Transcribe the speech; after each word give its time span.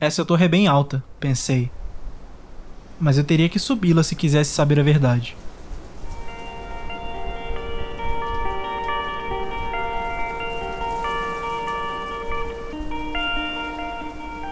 Essa 0.00 0.24
torre 0.24 0.46
é 0.46 0.48
bem 0.48 0.66
alta, 0.66 1.04
pensei. 1.20 1.70
Mas 2.98 3.18
eu 3.18 3.24
teria 3.24 3.50
que 3.50 3.58
subi-la 3.58 4.02
se 4.02 4.16
quisesse 4.16 4.50
saber 4.50 4.80
a 4.80 4.82
verdade. 4.82 5.36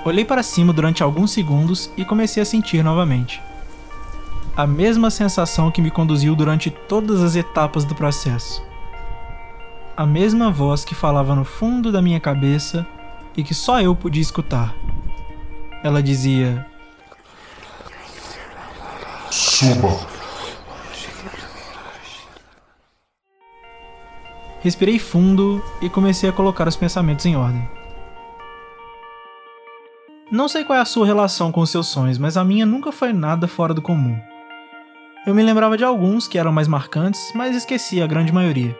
Olhei 0.04 0.22
para 0.22 0.42
cima 0.42 0.70
durante 0.70 1.02
alguns 1.02 1.30
segundos 1.30 1.90
e 1.96 2.04
comecei 2.04 2.42
a 2.42 2.46
sentir 2.46 2.84
novamente. 2.84 3.40
A 4.54 4.66
mesma 4.66 5.10
sensação 5.10 5.70
que 5.70 5.80
me 5.80 5.90
conduziu 5.90 6.36
durante 6.36 6.70
todas 6.70 7.22
as 7.22 7.36
etapas 7.36 7.86
do 7.86 7.94
processo. 7.94 8.62
A 9.96 10.04
mesma 10.04 10.50
voz 10.50 10.84
que 10.84 10.94
falava 10.94 11.34
no 11.34 11.44
fundo 11.44 11.90
da 11.90 12.02
minha 12.02 12.20
cabeça 12.20 12.86
e 13.34 13.42
que 13.42 13.54
só 13.54 13.80
eu 13.80 13.96
podia 13.96 14.20
escutar. 14.20 14.74
Ela 15.82 16.02
dizia: 16.02 16.66
Suba. 19.30 19.88
Respirei 24.60 24.98
fundo 24.98 25.62
e 25.80 25.88
comecei 25.88 26.28
a 26.28 26.32
colocar 26.32 26.66
os 26.66 26.76
pensamentos 26.76 27.24
em 27.26 27.36
ordem. 27.36 27.68
Não 30.30 30.48
sei 30.48 30.64
qual 30.64 30.78
é 30.78 30.82
a 30.82 30.84
sua 30.84 31.06
relação 31.06 31.50
com 31.50 31.60
os 31.60 31.70
seus 31.70 31.86
sonhos, 31.86 32.18
mas 32.18 32.36
a 32.36 32.44
minha 32.44 32.66
nunca 32.66 32.92
foi 32.92 33.12
nada 33.12 33.48
fora 33.48 33.72
do 33.72 33.80
comum. 33.80 34.18
Eu 35.26 35.34
me 35.34 35.42
lembrava 35.42 35.76
de 35.76 35.84
alguns 35.84 36.26
que 36.26 36.38
eram 36.38 36.52
mais 36.52 36.68
marcantes, 36.68 37.32
mas 37.34 37.56
esquecia 37.56 38.04
a 38.04 38.06
grande 38.06 38.32
maioria. 38.32 38.78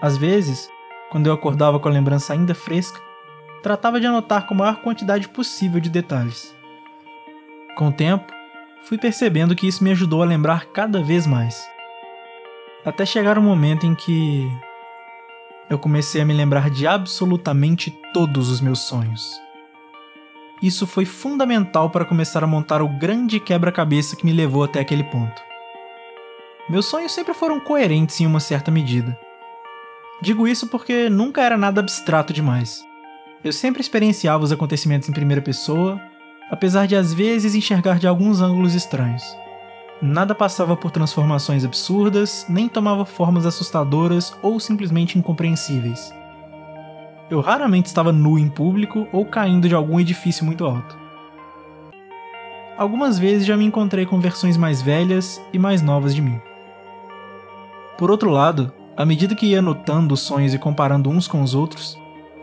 Às 0.00 0.16
vezes, 0.16 0.70
quando 1.10 1.26
eu 1.26 1.32
acordava 1.32 1.80
com 1.80 1.88
a 1.88 1.92
lembrança 1.92 2.32
ainda 2.32 2.54
fresca, 2.54 3.00
tratava 3.62 4.00
de 4.00 4.06
anotar 4.06 4.46
com 4.46 4.54
a 4.54 4.56
maior 4.56 4.82
quantidade 4.82 5.28
possível 5.28 5.80
de 5.80 5.88
detalhes. 5.88 6.54
Com 7.76 7.88
o 7.88 7.92
tempo, 7.92 8.32
fui 8.82 8.98
percebendo 8.98 9.54
que 9.54 9.66
isso 9.66 9.84
me 9.84 9.90
ajudou 9.90 10.22
a 10.22 10.26
lembrar 10.26 10.66
cada 10.66 11.02
vez 11.02 11.26
mais. 11.26 11.68
Até 12.84 13.04
chegar 13.04 13.38
o 13.38 13.40
um 13.40 13.44
momento 13.44 13.86
em 13.86 13.94
que 13.94 14.50
eu 15.68 15.78
comecei 15.78 16.20
a 16.20 16.24
me 16.24 16.32
lembrar 16.32 16.70
de 16.70 16.86
absolutamente 16.86 17.90
todos 18.12 18.48
os 18.48 18.60
meus 18.60 18.80
sonhos. 18.80 19.40
Isso 20.62 20.86
foi 20.86 21.04
fundamental 21.04 21.90
para 21.90 22.04
começar 22.04 22.42
a 22.42 22.46
montar 22.46 22.82
o 22.82 22.88
grande 22.88 23.38
quebra-cabeça 23.38 24.16
que 24.16 24.24
me 24.24 24.32
levou 24.32 24.64
até 24.64 24.80
aquele 24.80 25.04
ponto. 25.04 25.40
Meus 26.68 26.86
sonhos 26.86 27.12
sempre 27.12 27.32
foram 27.32 27.60
coerentes 27.60 28.20
em 28.20 28.26
uma 28.26 28.40
certa 28.40 28.70
medida. 28.70 29.18
Digo 30.20 30.48
isso 30.48 30.66
porque 30.66 31.08
nunca 31.08 31.42
era 31.42 31.56
nada 31.56 31.80
abstrato 31.80 32.32
demais. 32.32 32.87
Eu 33.44 33.52
sempre 33.52 33.80
experienciava 33.80 34.42
os 34.42 34.50
acontecimentos 34.50 35.08
em 35.08 35.12
primeira 35.12 35.40
pessoa, 35.40 36.00
apesar 36.50 36.86
de 36.86 36.96
às 36.96 37.14
vezes 37.14 37.54
enxergar 37.54 37.98
de 37.98 38.08
alguns 38.08 38.40
ângulos 38.40 38.74
estranhos. 38.74 39.22
Nada 40.02 40.34
passava 40.34 40.76
por 40.76 40.90
transformações 40.90 41.64
absurdas, 41.64 42.44
nem 42.48 42.68
tomava 42.68 43.04
formas 43.04 43.46
assustadoras 43.46 44.34
ou 44.42 44.58
simplesmente 44.58 45.18
incompreensíveis. 45.18 46.12
Eu 47.30 47.40
raramente 47.40 47.86
estava 47.86 48.10
nu 48.10 48.38
em 48.38 48.48
público 48.48 49.06
ou 49.12 49.24
caindo 49.24 49.68
de 49.68 49.74
algum 49.74 50.00
edifício 50.00 50.44
muito 50.44 50.64
alto. 50.64 50.98
Algumas 52.76 53.18
vezes 53.18 53.46
já 53.46 53.56
me 53.56 53.64
encontrei 53.64 54.06
com 54.06 54.20
versões 54.20 54.56
mais 54.56 54.80
velhas 54.82 55.40
e 55.52 55.58
mais 55.58 55.82
novas 55.82 56.14
de 56.14 56.22
mim. 56.22 56.40
Por 57.96 58.10
outro 58.10 58.30
lado, 58.30 58.72
à 58.96 59.04
medida 59.04 59.34
que 59.34 59.46
ia 59.46 59.62
notando 59.62 60.14
os 60.14 60.20
sonhos 60.20 60.54
e 60.54 60.58
comparando 60.58 61.10
uns 61.10 61.28
com 61.28 61.42
os 61.42 61.54
outros, 61.54 61.98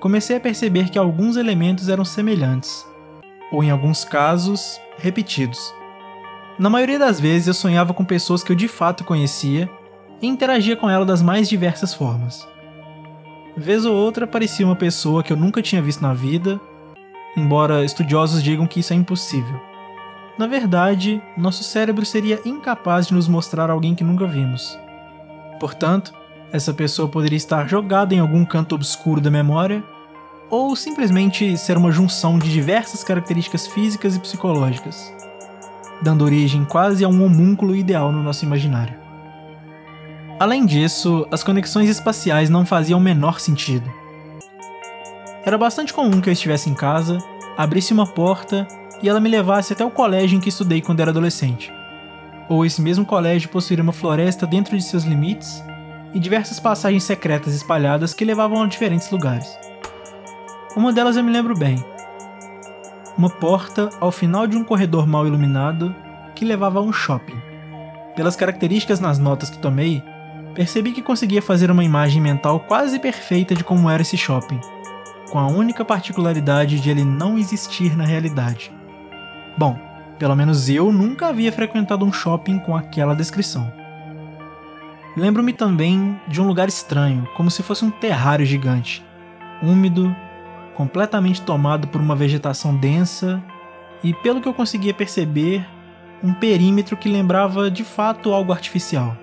comecei 0.06 0.38
a 0.38 0.40
perceber 0.40 0.90
que 0.90 1.00
alguns 1.00 1.36
elementos 1.36 1.90
eram 1.90 2.06
semelhantes, 2.06 2.86
ou 3.52 3.64
em 3.64 3.72
alguns 3.72 4.06
casos, 4.06 4.80
repetidos. 5.00 5.74
Na 6.60 6.70
maioria 6.70 7.00
das 7.00 7.20
vezes 7.20 7.48
eu 7.48 7.56
sonhava 7.56 7.92
com 7.92 8.06
pessoas 8.06 8.44
que 8.44 8.52
eu 8.52 8.56
de 8.56 8.68
fato 8.68 9.04
conhecia 9.04 9.68
e 10.22 10.28
interagia 10.28 10.76
com 10.76 10.88
elas 10.88 11.08
das 11.08 11.24
mais 11.24 11.50
diversas 11.50 11.92
formas. 11.92 12.48
Vez 13.58 13.84
ou 13.84 13.96
outra 13.96 14.28
parecia 14.28 14.64
uma 14.64 14.76
pessoa 14.76 15.24
que 15.24 15.34
eu 15.34 15.38
nunca 15.38 15.60
tinha 15.60 15.82
visto 15.82 16.04
na 16.04 16.14
vida, 16.14 16.62
embora 17.36 17.84
estudiosos 17.84 18.44
digam 18.44 18.68
que 18.68 18.82
isso 18.82 18.94
é 18.94 18.96
impossível. 18.96 19.60
Na 20.38 20.46
verdade, 20.46 21.20
nosso 21.36 21.64
cérebro 21.64 22.06
seria 22.06 22.40
incapaz 22.46 23.08
de 23.08 23.16
nos 23.16 23.28
mostrar 23.28 23.72
alguém 23.72 23.96
que 23.96 24.04
nunca 24.04 24.28
vimos. 24.28 24.78
Portanto, 25.60 26.14
essa 26.52 26.76
pessoa 26.76 27.10
poderia 27.10 27.38
estar 27.38 27.68
jogada 27.68 28.14
em 28.14 28.20
algum 28.20 28.46
canto 28.46 28.76
obscuro 28.76 29.20
da 29.20 29.32
memória, 29.32 29.84
ou 30.50 30.76
simplesmente 30.76 31.58
ser 31.58 31.78
uma 31.78 31.92
junção 31.92 32.38
de 32.38 32.52
diversas 32.52 33.04
características 33.04 33.68
físicas 33.68 34.16
e 34.16 34.20
psicológicas, 34.20 35.14
dando 36.02 36.24
origem 36.24 36.66
quase 36.66 37.04
a 37.04 37.08
um 37.08 37.24
homúnculo 37.24 37.76
ideal 37.76 38.12
no 38.12 38.22
nosso 38.22 38.46
imaginário. 38.46 38.96
Além 40.40 40.66
disso, 40.66 41.26
as 41.32 41.44
conexões 41.44 41.90
espaciais 41.90 42.50
não 42.50 42.66
faziam 42.66 43.00
o 43.00 43.02
menor 43.02 43.40
sentido. 43.40 43.90
Era 45.46 45.58
bastante 45.58 45.94
comum 45.94 46.20
que 46.20 46.30
eu 46.30 46.34
estivesse 46.34 46.70
em 46.70 46.74
casa, 46.74 47.18
abrisse 47.58 47.94
uma 47.94 48.06
porta 48.06 48.68
e 49.02 49.08
ela 49.08 49.20
me 49.20 49.30
levasse 49.30 49.74
até 49.74 49.86
o 49.86 49.92
colégio 49.92 50.36
em 50.36 50.42
que 50.42 50.50
estudei 50.50 50.82
quando 50.82 51.00
era 51.00 51.12
adolescente. 51.12 51.72
Ou 52.50 52.66
esse 52.66 52.82
mesmo 52.82 53.06
colégio 53.06 53.50
possuía 53.50 53.82
uma 53.82 53.94
floresta 53.94 54.46
dentro 54.46 54.76
de 54.76 54.84
seus 54.84 55.04
limites 55.04 55.64
e 56.14 56.20
diversas 56.20 56.60
passagens 56.60 57.04
secretas 57.04 57.56
espalhadas 57.56 58.14
que 58.14 58.26
levavam 58.26 58.62
a 58.62 58.68
diferentes 58.68 59.10
lugares. 59.10 59.58
Uma 60.76 60.92
delas 60.92 61.16
eu 61.16 61.24
me 61.24 61.32
lembro 61.32 61.56
bem. 61.56 61.82
Uma 63.18 63.30
porta 63.30 63.90
ao 64.02 64.12
final 64.12 64.46
de 64.46 64.58
um 64.58 64.64
corredor 64.64 65.08
mal 65.08 65.26
iluminado 65.26 65.96
que 66.36 66.44
levava 66.44 66.80
a 66.80 66.82
um 66.82 66.92
shopping. 66.92 67.42
Pelas 68.14 68.36
características 68.36 69.00
nas 69.00 69.18
notas 69.18 69.50
que 69.50 69.58
tomei, 69.58 70.04
percebi 70.54 70.92
que 70.92 71.02
conseguia 71.02 71.42
fazer 71.42 71.72
uma 71.72 71.84
imagem 71.84 72.22
mental 72.22 72.60
quase 72.60 73.00
perfeita 73.00 73.56
de 73.56 73.64
como 73.64 73.90
era 73.90 74.02
esse 74.02 74.18
shopping, 74.18 74.60
com 75.32 75.40
a 75.40 75.48
única 75.48 75.86
particularidade 75.86 76.78
de 76.82 76.90
ele 76.90 77.06
não 77.06 77.38
existir 77.38 77.96
na 77.96 78.06
realidade. 78.06 78.70
Bom, 79.58 79.80
pelo 80.20 80.36
menos 80.36 80.68
eu 80.68 80.92
nunca 80.92 81.28
havia 81.28 81.54
frequentado 81.54 82.04
um 82.04 82.12
shopping 82.12 82.60
com 82.60 82.76
aquela 82.76 83.16
descrição. 83.16 83.72
Lembro-me 85.16 85.54
também 85.54 86.20
de 86.28 86.42
um 86.42 86.48
lugar 86.48 86.68
estranho, 86.68 87.26
como 87.34 87.50
se 87.50 87.64
fosse 87.64 87.86
um 87.86 87.92
terrário 87.92 88.46
gigante, 88.46 89.06
úmido, 89.64 90.14
completamente 90.76 91.42
tomado 91.42 91.88
por 91.88 92.02
uma 92.02 92.16
vegetação 92.16 92.76
densa 92.76 93.42
e, 94.04 94.14
pelo 94.14 94.42
que 94.42 94.48
eu 94.48 94.54
conseguia 94.54 94.94
perceber, 94.94 95.66
um 96.24 96.34
perímetro 96.34 96.98
que 96.98 97.10
lembrava 97.10 97.70
de 97.72 97.84
fato 97.84 98.34
algo 98.34 98.52
artificial. 98.52 99.16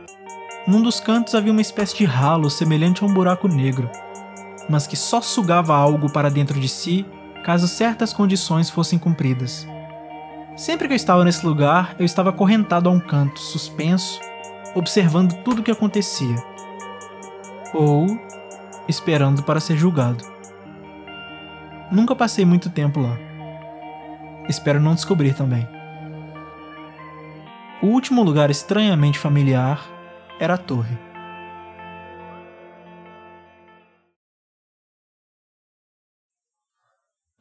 Num 0.66 0.80
dos 0.80 1.00
cantos 1.00 1.34
havia 1.34 1.52
uma 1.52 1.60
espécie 1.60 1.96
de 1.96 2.04
ralo 2.04 2.48
semelhante 2.48 3.02
a 3.02 3.06
um 3.06 3.12
buraco 3.12 3.48
negro, 3.48 3.90
mas 4.68 4.86
que 4.86 4.96
só 4.96 5.20
sugava 5.20 5.74
algo 5.74 6.10
para 6.10 6.30
dentro 6.30 6.58
de 6.58 6.68
si 6.68 7.04
caso 7.44 7.66
certas 7.66 8.12
condições 8.12 8.70
fossem 8.70 8.98
cumpridas. 8.98 9.66
Sempre 10.56 10.86
que 10.86 10.92
eu 10.92 10.96
estava 10.96 11.24
nesse 11.24 11.44
lugar, 11.44 11.96
eu 11.98 12.04
estava 12.04 12.30
acorrentado 12.30 12.88
a 12.88 12.92
um 12.92 13.00
canto, 13.00 13.40
suspenso, 13.40 14.20
observando 14.74 15.34
tudo 15.42 15.60
o 15.60 15.62
que 15.62 15.70
acontecia. 15.70 16.36
Ou 17.74 18.06
esperando 18.86 19.42
para 19.42 19.60
ser 19.60 19.76
julgado. 19.76 20.31
Nunca 21.92 22.16
passei 22.16 22.42
muito 22.42 22.70
tempo 22.70 23.00
lá. 23.00 23.18
Espero 24.48 24.80
não 24.80 24.94
descobrir 24.94 25.36
também. 25.36 25.68
O 27.82 27.88
último 27.88 28.22
lugar 28.22 28.50
estranhamente 28.50 29.18
familiar 29.18 29.78
era 30.40 30.54
a 30.54 30.58
torre. 30.58 30.96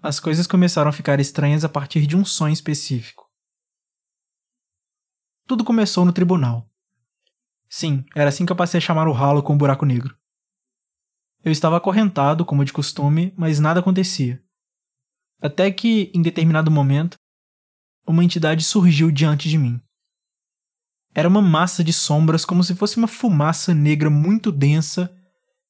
As 0.04 0.20
coisas 0.20 0.46
começaram 0.46 0.90
a 0.90 0.94
ficar 0.94 1.22
estranhas 1.22 1.64
a 1.64 1.70
partir 1.70 2.06
de 2.06 2.18
um 2.18 2.26
sonho 2.26 2.52
específico. 2.52 3.32
Tudo 5.48 5.64
começou 5.64 6.04
no 6.04 6.12
tribunal. 6.12 6.70
Sim, 7.70 8.04
era 8.14 8.28
assim 8.28 8.46
que 8.46 8.52
eu 8.52 8.58
passei 8.58 8.80
a 8.80 8.82
chamar 8.82 9.08
o 9.08 9.14
ralo 9.14 9.42
com 9.42 9.54
o 9.54 9.58
buraco 9.58 9.86
negro. 9.86 10.21
Eu 11.44 11.52
estava 11.52 11.78
acorrentado, 11.78 12.46
como 12.46 12.64
de 12.64 12.72
costume, 12.72 13.34
mas 13.36 13.60
nada 13.60 13.80
acontecia. 13.80 14.42
Até 15.42 15.72
que, 15.72 16.12
em 16.14 16.22
determinado 16.22 16.70
momento, 16.70 17.18
uma 18.06 18.24
entidade 18.24 18.64
surgiu 18.64 19.10
diante 19.10 19.50
de 19.50 19.58
mim. 19.58 19.82
Era 21.14 21.28
uma 21.28 21.42
massa 21.42 21.84
de 21.84 21.92
sombras 21.92 22.46
como 22.46 22.64
se 22.64 22.76
fosse 22.76 22.98
uma 22.98 23.08
fumaça 23.08 23.74
negra 23.74 24.10
muito 24.10 24.52
densa 24.52 25.14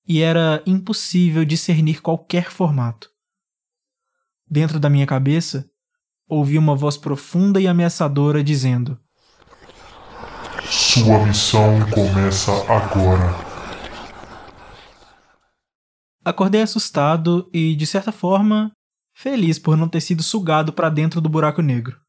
e 0.08 0.22
era 0.22 0.62
impossível 0.66 1.46
discernir 1.46 2.02
qualquer 2.02 2.52
formato. 2.52 3.10
Dentro 4.50 4.80
da 4.80 4.90
minha 4.90 5.08
cabeça, 5.08 5.66
ouvi 6.28 6.58
uma 6.58 6.76
voz 6.76 6.98
profunda 6.98 7.62
e 7.62 7.68
ameaçadora 7.68 8.44
dizendo: 8.44 9.00
Sua 10.64 11.26
missão 11.26 11.80
começa 11.90 12.52
agora. 12.72 13.51
Acordei 16.24 16.62
assustado 16.62 17.50
e, 17.52 17.76
de 17.76 17.88
certa 17.88 18.12
forma, 18.12 18.72
feliz 19.12 19.58
por 19.58 19.76
não 19.76 19.90
ter 19.90 20.02
sido 20.02 20.22
sugado 20.22 20.72
para 20.72 20.88
dentro 20.88 21.20
do 21.20 21.28
buraco 21.28 21.64
negro. 21.64 22.00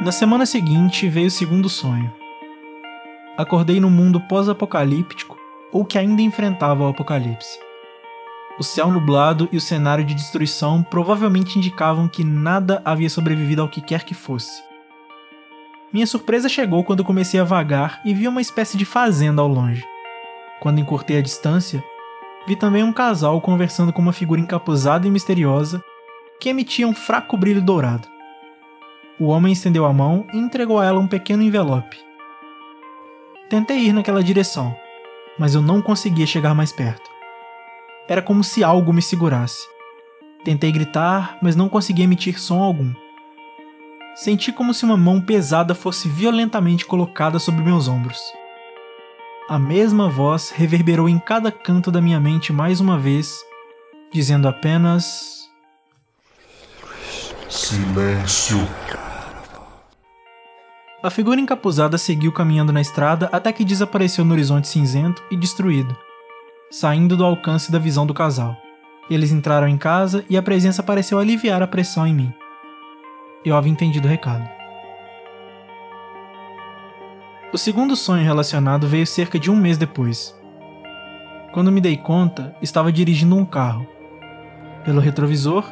Na 0.00 0.12
semana 0.12 0.46
seguinte 0.46 1.10
veio 1.10 1.26
o 1.26 1.30
segundo 1.30 1.68
sonho. 1.68 2.10
Acordei 3.36 3.78
num 3.78 3.90
mundo 3.90 4.18
pós-apocalíptico 4.22 5.36
ou 5.70 5.84
que 5.84 5.98
ainda 5.98 6.22
enfrentava 6.22 6.84
o 6.84 6.88
apocalipse. 6.88 7.58
O 8.58 8.62
céu 8.62 8.90
nublado 8.90 9.46
e 9.52 9.58
o 9.58 9.60
cenário 9.60 10.06
de 10.06 10.14
destruição 10.14 10.82
provavelmente 10.82 11.58
indicavam 11.58 12.08
que 12.08 12.24
nada 12.24 12.80
havia 12.82 13.10
sobrevivido 13.10 13.60
ao 13.60 13.68
que 13.68 13.82
quer 13.82 14.02
que 14.02 14.14
fosse. 14.14 14.65
Minha 15.92 16.06
surpresa 16.06 16.48
chegou 16.48 16.82
quando 16.82 17.04
comecei 17.04 17.38
a 17.38 17.44
vagar 17.44 18.00
e 18.04 18.12
vi 18.12 18.26
uma 18.26 18.40
espécie 18.40 18.76
de 18.76 18.84
fazenda 18.84 19.40
ao 19.40 19.48
longe. 19.48 19.84
Quando 20.60 20.80
encurtei 20.80 21.18
a 21.18 21.22
distância, 21.22 21.82
vi 22.46 22.56
também 22.56 22.82
um 22.82 22.92
casal 22.92 23.40
conversando 23.40 23.92
com 23.92 24.02
uma 24.02 24.12
figura 24.12 24.40
encapuzada 24.40 25.06
e 25.06 25.10
misteriosa 25.10 25.82
que 26.40 26.48
emitia 26.48 26.88
um 26.88 26.94
fraco 26.94 27.36
brilho 27.36 27.62
dourado. 27.62 28.08
O 29.18 29.26
homem 29.26 29.52
estendeu 29.52 29.86
a 29.86 29.92
mão 29.92 30.26
e 30.32 30.38
entregou 30.38 30.78
a 30.78 30.84
ela 30.84 30.98
um 30.98 31.06
pequeno 31.06 31.42
envelope. 31.42 31.96
Tentei 33.48 33.78
ir 33.78 33.92
naquela 33.92 34.22
direção, 34.22 34.76
mas 35.38 35.54
eu 35.54 35.62
não 35.62 35.80
conseguia 35.80 36.26
chegar 36.26 36.54
mais 36.54 36.72
perto. 36.72 37.08
Era 38.08 38.20
como 38.20 38.42
se 38.42 38.62
algo 38.64 38.92
me 38.92 39.00
segurasse. 39.00 39.66
Tentei 40.44 40.70
gritar, 40.70 41.38
mas 41.40 41.56
não 41.56 41.68
conseguia 41.68 42.04
emitir 42.04 42.40
som 42.40 42.60
algum. 42.62 42.92
Senti 44.16 44.50
como 44.50 44.72
se 44.72 44.82
uma 44.82 44.96
mão 44.96 45.20
pesada 45.20 45.74
fosse 45.74 46.08
violentamente 46.08 46.86
colocada 46.86 47.38
sobre 47.38 47.62
meus 47.62 47.86
ombros. 47.86 48.18
A 49.46 49.58
mesma 49.58 50.08
voz 50.08 50.48
reverberou 50.48 51.06
em 51.06 51.18
cada 51.18 51.52
canto 51.52 51.90
da 51.90 52.00
minha 52.00 52.18
mente 52.18 52.50
mais 52.50 52.80
uma 52.80 52.98
vez, 52.98 53.38
dizendo 54.10 54.48
apenas: 54.48 55.50
Silêncio. 57.50 58.66
A 61.02 61.10
figura 61.10 61.38
encapuzada 61.38 61.98
seguiu 61.98 62.32
caminhando 62.32 62.72
na 62.72 62.80
estrada 62.80 63.28
até 63.30 63.52
que 63.52 63.66
desapareceu 63.66 64.24
no 64.24 64.32
horizonte 64.32 64.66
cinzento 64.66 65.22
e 65.30 65.36
destruído, 65.36 65.94
saindo 66.70 67.18
do 67.18 67.24
alcance 67.24 67.70
da 67.70 67.78
visão 67.78 68.06
do 68.06 68.14
casal. 68.14 68.56
Eles 69.10 69.30
entraram 69.30 69.68
em 69.68 69.76
casa 69.76 70.24
e 70.30 70.38
a 70.38 70.42
presença 70.42 70.82
pareceu 70.82 71.18
aliviar 71.18 71.62
a 71.62 71.66
pressão 71.66 72.06
em 72.06 72.14
mim. 72.14 72.34
Eu 73.46 73.56
havia 73.56 73.70
entendido 73.70 74.08
o 74.08 74.10
recado. 74.10 74.44
O 77.52 77.56
segundo 77.56 77.94
sonho 77.94 78.24
relacionado 78.24 78.88
veio 78.88 79.06
cerca 79.06 79.38
de 79.38 79.52
um 79.52 79.54
mês 79.54 79.78
depois. 79.78 80.36
Quando 81.52 81.70
me 81.70 81.80
dei 81.80 81.96
conta, 81.96 82.56
estava 82.60 82.90
dirigindo 82.90 83.36
um 83.36 83.44
carro. 83.44 83.86
Pelo 84.84 85.00
retrovisor, 85.00 85.64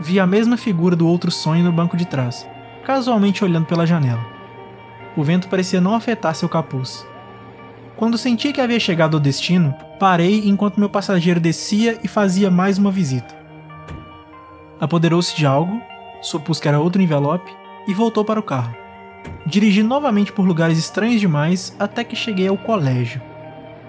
vi 0.00 0.18
a 0.18 0.26
mesma 0.26 0.56
figura 0.56 0.96
do 0.96 1.06
outro 1.06 1.30
sonho 1.30 1.62
no 1.62 1.70
banco 1.70 1.96
de 1.96 2.04
trás, 2.04 2.48
casualmente 2.84 3.44
olhando 3.44 3.66
pela 3.66 3.86
janela. 3.86 4.26
O 5.16 5.22
vento 5.22 5.48
parecia 5.48 5.80
não 5.80 5.94
afetar 5.94 6.34
seu 6.34 6.48
capuz. 6.48 7.06
Quando 7.96 8.18
senti 8.18 8.52
que 8.52 8.60
havia 8.60 8.80
chegado 8.80 9.16
ao 9.16 9.22
destino, 9.22 9.72
parei 10.00 10.48
enquanto 10.48 10.80
meu 10.80 10.90
passageiro 10.90 11.38
descia 11.38 11.96
e 12.02 12.08
fazia 12.08 12.50
mais 12.50 12.76
uma 12.76 12.90
visita. 12.90 13.38
Apoderou-se 14.80 15.36
de 15.36 15.46
algo, 15.46 15.80
supus 16.20 16.60
que 16.60 16.68
era 16.68 16.80
outro 16.80 17.00
envelope, 17.02 17.50
e 17.86 17.94
voltou 17.94 18.24
para 18.24 18.40
o 18.40 18.42
carro. 18.42 18.74
Dirigi 19.46 19.82
novamente 19.82 20.32
por 20.32 20.46
lugares 20.46 20.78
estranhos 20.78 21.20
demais 21.20 21.74
até 21.78 22.04
que 22.04 22.14
cheguei 22.14 22.48
ao 22.48 22.56
colégio. 22.56 23.20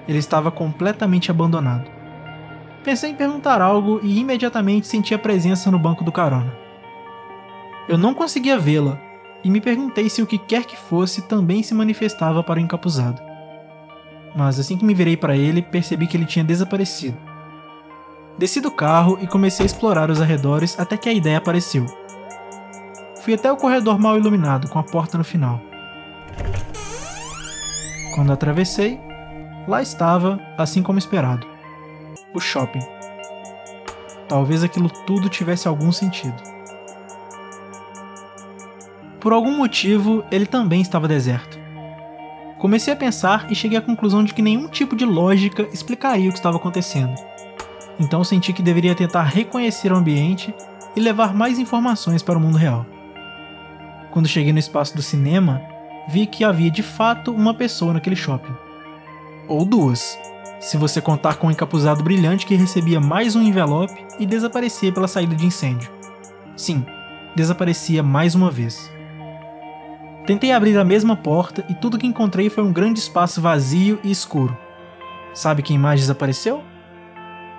Ele 0.07 0.17
estava 0.17 0.51
completamente 0.51 1.29
abandonado. 1.29 1.89
Pensei 2.83 3.11
em 3.11 3.15
perguntar 3.15 3.61
algo 3.61 3.99
e 4.01 4.19
imediatamente 4.19 4.87
senti 4.87 5.13
a 5.13 5.19
presença 5.19 5.69
no 5.69 5.77
banco 5.77 6.03
do 6.03 6.11
carona. 6.11 6.53
Eu 7.87 7.97
não 7.97 8.13
conseguia 8.13 8.57
vê-la, 8.57 8.99
e 9.43 9.49
me 9.49 9.61
perguntei 9.61 10.09
se 10.09 10.21
o 10.21 10.27
que 10.27 10.37
quer 10.37 10.65
que 10.65 10.77
fosse 10.77 11.23
também 11.23 11.63
se 11.63 11.73
manifestava 11.73 12.43
para 12.43 12.59
o 12.59 12.61
encapuzado. 12.61 13.21
Mas 14.35 14.59
assim 14.59 14.77
que 14.77 14.85
me 14.85 14.93
virei 14.93 15.17
para 15.17 15.35
ele, 15.35 15.61
percebi 15.61 16.07
que 16.07 16.15
ele 16.15 16.25
tinha 16.25 16.45
desaparecido. 16.45 17.17
Desci 18.37 18.61
do 18.61 18.71
carro 18.71 19.19
e 19.21 19.27
comecei 19.27 19.63
a 19.63 19.67
explorar 19.67 20.09
os 20.09 20.21
arredores 20.21 20.79
até 20.79 20.95
que 20.95 21.09
a 21.09 21.13
ideia 21.13 21.37
apareceu. 21.37 21.85
Fui 23.21 23.35
até 23.35 23.51
o 23.51 23.57
corredor 23.57 23.99
mal 23.99 24.17
iluminado, 24.17 24.67
com 24.67 24.79
a 24.79 24.83
porta 24.83 25.15
no 25.15 25.23
final. 25.23 25.61
Quando 28.15 28.33
atravessei, 28.33 28.99
lá 29.67 29.79
estava, 29.79 30.39
assim 30.57 30.81
como 30.81 30.97
esperado: 30.97 31.45
o 32.33 32.39
shopping. 32.39 32.81
Talvez 34.27 34.63
aquilo 34.63 34.89
tudo 35.05 35.29
tivesse 35.29 35.67
algum 35.67 35.91
sentido. 35.91 36.41
Por 39.19 39.33
algum 39.33 39.55
motivo, 39.55 40.23
ele 40.31 40.47
também 40.47 40.81
estava 40.81 41.07
deserto. 41.07 41.59
Comecei 42.57 42.91
a 42.91 42.97
pensar 42.97 43.51
e 43.51 43.55
cheguei 43.55 43.77
à 43.77 43.81
conclusão 43.81 44.23
de 44.23 44.33
que 44.33 44.41
nenhum 44.41 44.67
tipo 44.67 44.95
de 44.95 45.05
lógica 45.05 45.67
explicaria 45.71 46.29
o 46.29 46.31
que 46.31 46.39
estava 46.39 46.57
acontecendo. 46.57 47.13
Então 47.99 48.23
senti 48.23 48.51
que 48.51 48.63
deveria 48.63 48.95
tentar 48.95 49.23
reconhecer 49.23 49.91
o 49.91 49.95
ambiente 49.95 50.53
e 50.95 50.99
levar 50.99 51.35
mais 51.35 51.59
informações 51.59 52.23
para 52.23 52.37
o 52.37 52.41
mundo 52.41 52.57
real. 52.57 52.83
Quando 54.11 54.27
cheguei 54.27 54.51
no 54.51 54.59
espaço 54.59 54.95
do 54.95 55.01
cinema, 55.01 55.61
vi 56.07 56.25
que 56.27 56.43
havia 56.43 56.69
de 56.69 56.83
fato 56.83 57.31
uma 57.31 57.53
pessoa 57.53 57.93
naquele 57.93 58.15
shopping. 58.15 58.53
Ou 59.47 59.65
duas, 59.65 60.19
se 60.59 60.77
você 60.77 61.01
contar 61.01 61.35
com 61.35 61.47
um 61.47 61.51
encapuzado 61.51 62.03
brilhante 62.03 62.45
que 62.45 62.55
recebia 62.55 62.99
mais 62.99 63.35
um 63.35 63.41
envelope 63.41 64.05
e 64.19 64.25
desaparecia 64.25 64.91
pela 64.91 65.07
saída 65.07 65.33
de 65.33 65.45
incêndio. 65.45 65.89
Sim, 66.55 66.85
desaparecia 67.35 68.03
mais 68.03 68.35
uma 68.35 68.51
vez. 68.51 68.91
Tentei 70.27 70.51
abrir 70.51 70.77
a 70.77 70.83
mesma 70.83 71.15
porta 71.15 71.65
e 71.67 71.73
tudo 71.73 71.97
que 71.97 72.05
encontrei 72.05 72.49
foi 72.49 72.63
um 72.63 72.71
grande 72.71 72.99
espaço 72.99 73.41
vazio 73.41 73.99
e 74.03 74.11
escuro. 74.11 74.55
Sabe 75.33 75.63
quem 75.63 75.77
mais 75.79 76.01
desapareceu? 76.01 76.61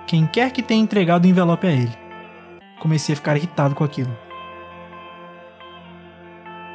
Quem 0.07 0.27
quer 0.27 0.51
que 0.51 0.61
tenha 0.61 0.81
entregado 0.81 1.25
o 1.25 1.27
envelope 1.27 1.67
a 1.67 1.71
ele. 1.71 1.97
Comecei 2.79 3.13
a 3.13 3.15
ficar 3.15 3.35
irritado 3.35 3.75
com 3.75 3.83
aquilo. 3.83 4.15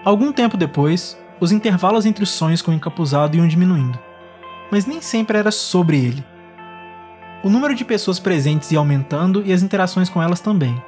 Algum 0.08 0.32
tempo 0.32 0.56
depois, 0.56 1.18
os 1.38 1.52
intervalos 1.52 2.06
entre 2.06 2.24
os 2.24 2.30
sonhos 2.30 2.62
com 2.62 2.70
o 2.70 2.74
encapuzado 2.74 3.36
iam 3.36 3.46
diminuindo, 3.46 3.98
mas 4.72 4.86
nem 4.86 5.02
sempre 5.02 5.36
era 5.36 5.50
sobre 5.50 5.98
ele. 5.98 6.24
O 7.44 7.50
número 7.50 7.74
de 7.74 7.84
pessoas 7.84 8.18
presentes 8.18 8.72
ia 8.72 8.78
aumentando 8.78 9.42
e 9.44 9.52
as 9.52 9.62
interações 9.62 10.08
com 10.08 10.22
elas 10.22 10.40
também. 10.40 10.82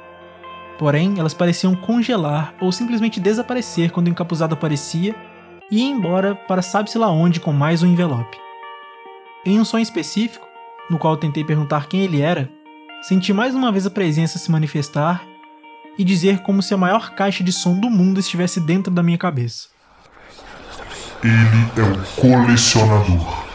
Porém, 0.79 1.19
elas 1.19 1.35
pareciam 1.35 1.75
congelar 1.75 2.55
ou 2.59 2.71
simplesmente 2.71 3.19
desaparecer 3.19 3.91
quando 3.91 4.07
o 4.07 4.09
encapuzado 4.09 4.55
aparecia 4.55 5.15
e 5.69 5.77
ia 5.77 5.91
embora 5.91 6.33
para 6.33 6.63
sabe-se 6.63 6.97
lá 6.97 7.11
onde 7.11 7.39
com 7.39 7.53
mais 7.53 7.83
um 7.83 7.87
envelope. 7.87 8.35
Em 9.45 9.59
um 9.59 9.63
sonho 9.63 9.83
específico, 9.83 10.47
no 10.89 10.97
qual 10.97 11.15
tentei 11.15 11.43
perguntar 11.43 11.85
quem 11.85 12.01
ele 12.01 12.21
era, 12.21 12.49
senti 13.03 13.33
mais 13.33 13.53
uma 13.53 13.71
vez 13.71 13.85
a 13.85 13.91
presença 13.91 14.39
se 14.39 14.49
manifestar 14.49 15.23
e 15.97 16.03
dizer 16.03 16.39
como 16.39 16.61
se 16.61 16.73
a 16.73 16.77
maior 16.77 17.11
caixa 17.11 17.43
de 17.43 17.51
som 17.51 17.79
do 17.79 17.89
mundo 17.89 18.19
estivesse 18.19 18.59
dentro 18.59 18.91
da 18.91 19.03
minha 19.03 19.17
cabeça. 19.17 19.67
Ele 21.23 21.31
é 21.77 21.83
o 21.83 22.21
colecionador. 22.21 23.51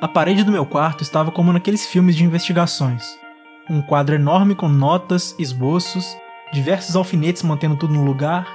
A 0.00 0.08
parede 0.08 0.42
do 0.42 0.50
meu 0.50 0.66
quarto 0.66 1.02
estava 1.02 1.30
como 1.30 1.52
naqueles 1.52 1.86
filmes 1.86 2.16
de 2.16 2.24
investigações. 2.24 3.04
Um 3.70 3.80
quadro 3.80 4.16
enorme 4.16 4.52
com 4.52 4.68
notas, 4.68 5.32
esboços, 5.38 6.16
diversos 6.52 6.94
alfinetes 6.94 7.42
mantendo 7.42 7.76
tudo 7.76 7.94
no 7.94 8.04
lugar, 8.04 8.46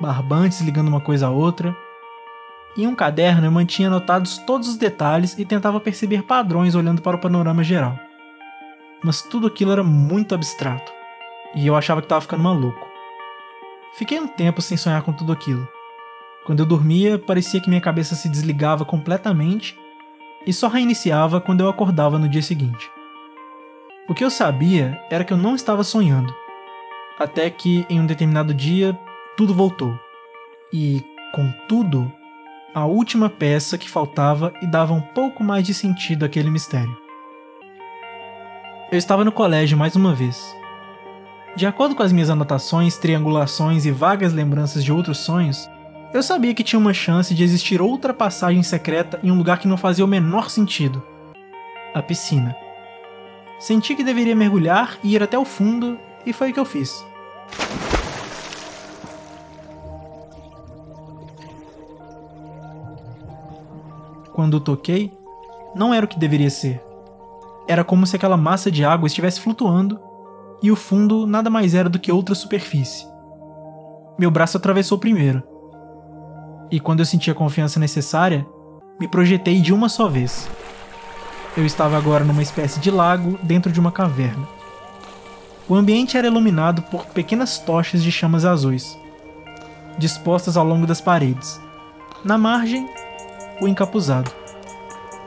barbantes 0.00 0.60
ligando 0.60 0.88
uma 0.88 1.00
coisa 1.00 1.28
a 1.28 1.30
outra. 1.30 1.74
Em 2.76 2.86
um 2.86 2.94
caderno 2.94 3.46
eu 3.46 3.52
mantinha 3.52 3.88
anotados 3.88 4.38
todos 4.38 4.68
os 4.68 4.76
detalhes 4.76 5.38
e 5.38 5.44
tentava 5.44 5.78
perceber 5.78 6.24
padrões 6.24 6.74
olhando 6.74 7.00
para 7.00 7.16
o 7.16 7.20
panorama 7.20 7.62
geral. 7.62 7.96
Mas 9.02 9.22
tudo 9.22 9.46
aquilo 9.46 9.70
era 9.70 9.84
muito 9.84 10.34
abstrato, 10.34 10.92
e 11.54 11.66
eu 11.66 11.76
achava 11.76 12.00
que 12.00 12.06
estava 12.06 12.20
ficando 12.20 12.42
maluco. 12.42 12.88
Fiquei 13.96 14.18
um 14.18 14.26
tempo 14.26 14.60
sem 14.60 14.76
sonhar 14.76 15.02
com 15.02 15.12
tudo 15.12 15.32
aquilo. 15.32 15.68
Quando 16.44 16.60
eu 16.60 16.66
dormia, 16.66 17.18
parecia 17.18 17.60
que 17.60 17.68
minha 17.68 17.80
cabeça 17.80 18.16
se 18.16 18.28
desligava 18.28 18.84
completamente 18.84 19.78
e 20.46 20.52
só 20.52 20.68
reiniciava 20.68 21.40
quando 21.40 21.60
eu 21.60 21.68
acordava 21.68 22.18
no 22.18 22.28
dia 22.28 22.42
seguinte. 22.42 22.90
O 24.08 24.14
que 24.14 24.24
eu 24.24 24.30
sabia 24.30 25.00
era 25.10 25.24
que 25.24 25.32
eu 25.32 25.36
não 25.36 25.54
estava 25.54 25.84
sonhando, 25.84 26.34
até 27.18 27.48
que 27.50 27.86
em 27.88 28.00
um 28.00 28.06
determinado 28.06 28.52
dia 28.52 28.98
tudo 29.36 29.54
voltou. 29.54 29.98
E, 30.72 31.02
contudo, 31.32 32.10
a 32.74 32.84
última 32.84 33.30
peça 33.30 33.78
que 33.78 33.88
faltava 33.88 34.52
e 34.62 34.66
dava 34.66 34.92
um 34.92 35.00
pouco 35.00 35.42
mais 35.42 35.66
de 35.66 35.74
sentido 35.74 36.24
àquele 36.24 36.50
mistério. 36.50 36.96
Eu 38.90 38.98
estava 38.98 39.24
no 39.24 39.32
colégio 39.32 39.78
mais 39.78 39.96
uma 39.96 40.14
vez. 40.14 40.54
De 41.56 41.66
acordo 41.66 41.94
com 41.94 42.02
as 42.02 42.12
minhas 42.12 42.30
anotações, 42.30 42.96
triangulações 42.98 43.86
e 43.86 43.90
vagas 43.90 44.32
lembranças 44.32 44.84
de 44.84 44.92
outros 44.92 45.18
sonhos, 45.18 45.68
eu 46.12 46.22
sabia 46.22 46.54
que 46.54 46.64
tinha 46.64 46.78
uma 46.78 46.92
chance 46.92 47.34
de 47.34 47.42
existir 47.42 47.80
outra 47.80 48.12
passagem 48.12 48.62
secreta 48.62 49.18
em 49.22 49.30
um 49.30 49.38
lugar 49.38 49.58
que 49.58 49.68
não 49.68 49.76
fazia 49.76 50.04
o 50.04 50.08
menor 50.08 50.50
sentido 50.50 51.02
a 51.94 52.02
piscina. 52.02 52.56
Senti 53.58 53.94
que 53.94 54.02
deveria 54.02 54.34
mergulhar 54.34 54.98
e 55.02 55.14
ir 55.14 55.22
até 55.22 55.38
o 55.38 55.44
fundo, 55.44 55.98
e 56.26 56.32
foi 56.32 56.50
o 56.50 56.54
que 56.54 56.60
eu 56.60 56.64
fiz. 56.64 57.04
Quando 64.32 64.58
toquei, 64.58 65.12
não 65.74 65.94
era 65.94 66.04
o 66.04 66.08
que 66.08 66.18
deveria 66.18 66.50
ser. 66.50 66.82
Era 67.68 67.84
como 67.84 68.06
se 68.06 68.16
aquela 68.16 68.36
massa 68.36 68.70
de 68.70 68.84
água 68.84 69.06
estivesse 69.06 69.40
flutuando 69.40 70.00
e 70.62 70.70
o 70.70 70.76
fundo 70.76 71.26
nada 71.26 71.48
mais 71.48 71.74
era 71.74 71.88
do 71.88 71.98
que 71.98 72.10
outra 72.10 72.34
superfície. 72.34 73.06
Meu 74.18 74.30
braço 74.30 74.56
atravessou 74.56 74.98
primeiro. 74.98 75.42
E 76.70 76.80
quando 76.80 77.00
eu 77.00 77.06
senti 77.06 77.30
a 77.30 77.34
confiança 77.34 77.78
necessária, 77.78 78.46
me 78.98 79.08
projetei 79.08 79.60
de 79.60 79.72
uma 79.72 79.88
só 79.88 80.08
vez. 80.08 80.48
Eu 81.56 81.64
estava 81.64 81.96
agora 81.96 82.24
numa 82.24 82.42
espécie 82.42 82.80
de 82.80 82.90
lago 82.90 83.38
dentro 83.42 83.70
de 83.70 83.78
uma 83.78 83.92
caverna. 83.92 84.53
O 85.66 85.74
ambiente 85.74 86.18
era 86.18 86.26
iluminado 86.26 86.82
por 86.82 87.06
pequenas 87.06 87.58
tochas 87.58 88.02
de 88.02 88.12
chamas 88.12 88.44
azuis, 88.44 88.98
dispostas 89.96 90.58
ao 90.58 90.64
longo 90.64 90.86
das 90.86 91.00
paredes. 91.00 91.58
Na 92.22 92.36
margem, 92.36 92.86
o 93.62 93.66
encapuzado. 93.66 94.30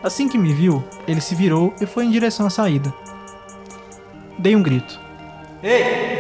Assim 0.04 0.30
que 0.30 0.38
me 0.38 0.54
viu, 0.54 0.84
ele 1.08 1.22
se 1.22 1.34
virou 1.34 1.74
e 1.82 1.88
foi 1.88 2.06
em 2.06 2.12
direção 2.12 2.46
à 2.46 2.52
saída. 2.52 2.94
Dei 4.38 4.56
um 4.56 4.62
grito. 4.62 5.00
Ei! 5.64 6.18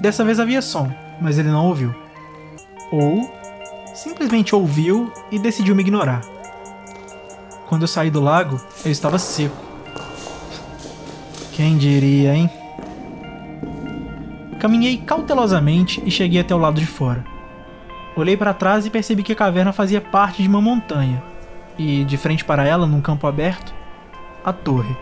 Dessa 0.00 0.24
vez 0.24 0.38
havia 0.38 0.62
som, 0.62 0.88
mas 1.20 1.38
ele 1.38 1.50
não 1.50 1.66
ouviu. 1.66 1.92
Ou 2.92 3.28
simplesmente 3.94 4.54
ouviu 4.54 5.12
e 5.32 5.40
decidiu 5.40 5.74
me 5.74 5.82
ignorar. 5.82 6.20
Quando 7.68 7.82
eu 7.82 7.88
saí 7.88 8.12
do 8.12 8.20
lago, 8.20 8.60
eu 8.84 8.92
estava 8.92 9.18
seco. 9.18 9.65
Quem 11.56 11.78
diria, 11.78 12.36
hein? 12.36 12.50
Caminhei 14.60 14.98
cautelosamente 14.98 16.02
e 16.04 16.10
cheguei 16.10 16.42
até 16.42 16.54
o 16.54 16.58
lado 16.58 16.78
de 16.78 16.84
fora. 16.84 17.24
Olhei 18.14 18.36
para 18.36 18.52
trás 18.52 18.84
e 18.84 18.90
percebi 18.90 19.22
que 19.22 19.32
a 19.32 19.36
caverna 19.36 19.72
fazia 19.72 19.98
parte 19.98 20.42
de 20.42 20.48
uma 20.50 20.60
montanha, 20.60 21.22
e 21.78 22.04
de 22.04 22.18
frente 22.18 22.44
para 22.44 22.66
ela, 22.68 22.86
num 22.86 23.00
campo 23.00 23.26
aberto, 23.26 23.72
a 24.44 24.52
torre. 24.52 24.94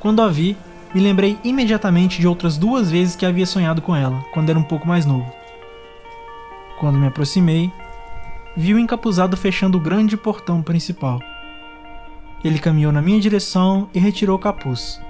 Quando 0.00 0.22
a 0.22 0.28
vi, 0.28 0.56
me 0.92 1.00
lembrei 1.00 1.38
imediatamente 1.44 2.20
de 2.20 2.26
outras 2.26 2.58
duas 2.58 2.90
vezes 2.90 3.14
que 3.14 3.24
havia 3.24 3.46
sonhado 3.46 3.80
com 3.80 3.94
ela, 3.94 4.24
quando 4.34 4.50
era 4.50 4.58
um 4.58 4.64
pouco 4.64 4.88
mais 4.88 5.06
novo. 5.06 5.32
Quando 6.80 6.98
me 6.98 7.06
aproximei, 7.06 7.70
vi 8.56 8.74
o 8.74 8.78
encapuzado 8.78 9.36
fechando 9.36 9.78
o 9.78 9.80
grande 9.80 10.16
portão 10.16 10.60
principal. 10.62 11.20
Ele 12.44 12.58
caminhou 12.58 12.90
na 12.90 13.00
minha 13.00 13.20
direção 13.20 13.88
e 13.94 14.00
retirou 14.00 14.34
o 14.34 14.40
capuz. 14.40 15.00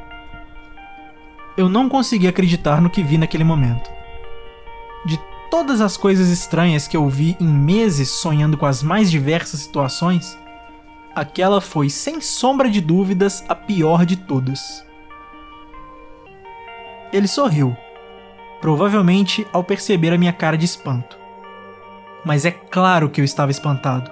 Eu 1.57 1.69
não 1.69 1.89
consegui 1.89 2.27
acreditar 2.27 2.81
no 2.81 2.91
que 2.91 3.03
vi 3.03 3.17
naquele 3.17 3.45
momento. 3.45 3.91
De 5.07 5.19
todas 5.51 5.81
as 5.81 5.97
coisas 5.97 6.29
estranhas 6.29 6.89
que 6.89 6.97
eu 6.97 7.09
vi 7.09 7.37
em 7.41 7.47
meses 7.47 8.11
sonhando 8.11 8.57
com 8.57 8.67
as 8.67 8.83
mais 8.83 9.11
diversas 9.11 9.61
situações, 9.61 10.37
aquela 11.15 11.61
foi, 11.61 11.89
sem 11.89 12.21
sombra 12.21 12.69
de 12.69 12.81
dúvidas, 12.81 13.45
a 13.49 13.55
pior 13.55 14.05
de 14.05 14.17
todas. 14.17 14.85
Ele 17.13 17.29
sorriu, 17.29 17.77
provavelmente 18.61 19.47
ao 19.53 19.63
perceber 19.63 20.13
a 20.13 20.19
minha 20.19 20.33
cara 20.33 20.59
de 20.59 20.65
espanto. 20.65 21.17
Mas 22.25 22.45
é 22.45 22.51
claro 22.51 23.09
que 23.09 23.21
eu 23.21 23.25
estava 23.25 23.53
espantado. 23.53 24.11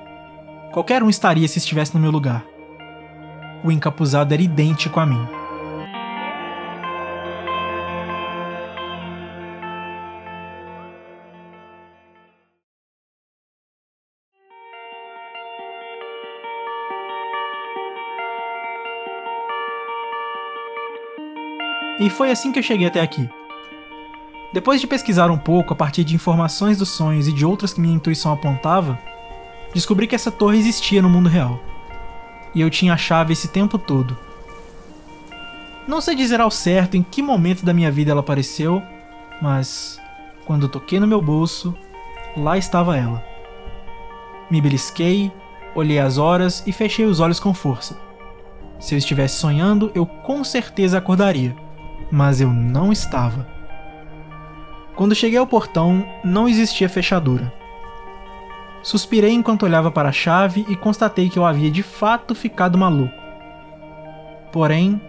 Qualquer 0.70 1.02
um 1.02 1.10
estaria 1.10 1.48
se 1.48 1.58
estivesse 1.58 1.94
no 1.94 2.00
meu 2.00 2.10
lugar. 2.12 2.44
O 3.64 3.72
encapuzado 3.72 4.32
era 4.32 4.42
idêntico 4.42 5.00
a 5.00 5.06
mim. 5.06 5.41
E 22.02 22.10
foi 22.10 22.32
assim 22.32 22.50
que 22.50 22.58
eu 22.58 22.64
cheguei 22.64 22.88
até 22.88 23.00
aqui. 23.00 23.30
Depois 24.52 24.80
de 24.80 24.88
pesquisar 24.88 25.30
um 25.30 25.38
pouco 25.38 25.72
a 25.72 25.76
partir 25.76 26.02
de 26.02 26.16
informações 26.16 26.76
dos 26.76 26.88
sonhos 26.88 27.28
e 27.28 27.32
de 27.32 27.46
outras 27.46 27.72
que 27.72 27.80
minha 27.80 27.94
intuição 27.94 28.32
apontava, 28.32 28.98
descobri 29.72 30.08
que 30.08 30.16
essa 30.16 30.28
torre 30.28 30.58
existia 30.58 31.00
no 31.00 31.08
mundo 31.08 31.28
real. 31.28 31.60
E 32.56 32.60
eu 32.60 32.68
tinha 32.68 32.94
a 32.94 32.96
chave 32.96 33.34
esse 33.34 33.46
tempo 33.46 33.78
todo. 33.78 34.18
Não 35.86 36.00
sei 36.00 36.16
dizer 36.16 36.40
ao 36.40 36.50
certo 36.50 36.96
em 36.96 37.04
que 37.04 37.22
momento 37.22 37.64
da 37.64 37.72
minha 37.72 37.90
vida 37.90 38.10
ela 38.10 38.18
apareceu, 38.18 38.82
mas 39.40 39.96
quando 40.44 40.68
toquei 40.68 40.98
no 40.98 41.06
meu 41.06 41.22
bolso, 41.22 41.72
lá 42.36 42.58
estava 42.58 42.96
ela. 42.96 43.24
Me 44.50 44.60
belisquei, 44.60 45.30
olhei 45.72 46.00
as 46.00 46.18
horas 46.18 46.64
e 46.66 46.72
fechei 46.72 47.04
os 47.04 47.20
olhos 47.20 47.38
com 47.38 47.54
força. 47.54 47.96
Se 48.80 48.92
eu 48.92 48.98
estivesse 48.98 49.36
sonhando, 49.36 49.92
eu 49.94 50.04
com 50.04 50.42
certeza 50.42 50.98
acordaria 50.98 51.54
mas 52.12 52.42
eu 52.42 52.52
não 52.52 52.92
estava. 52.92 53.46
Quando 54.94 55.14
cheguei 55.14 55.38
ao 55.38 55.46
portão, 55.46 56.06
não 56.22 56.46
existia 56.46 56.86
fechadura. 56.86 57.50
Suspirei 58.82 59.32
enquanto 59.32 59.62
olhava 59.62 59.90
para 59.90 60.10
a 60.10 60.12
chave 60.12 60.66
e 60.68 60.76
constatei 60.76 61.30
que 61.30 61.38
eu 61.38 61.46
havia 61.46 61.70
de 61.70 61.82
fato 61.82 62.34
ficado 62.34 62.76
maluco. 62.76 63.14
Porém, 64.52 65.00